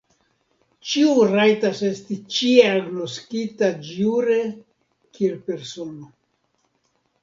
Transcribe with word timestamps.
Ĉiu 0.91 1.11
rajtas 1.33 1.83
esti 1.91 2.17
ĉie 2.37 2.65
agnoskita 2.71 3.73
jure 3.93 4.43
kiel 4.43 5.41
persono. 5.49 6.15